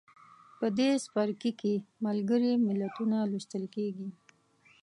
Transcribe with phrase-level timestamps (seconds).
[0.59, 1.73] په دې څپرکي کې
[2.05, 4.07] ملګري ملتونه لوستل کیږي.